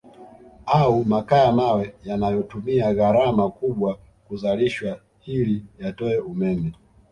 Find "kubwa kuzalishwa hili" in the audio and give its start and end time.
3.49-5.65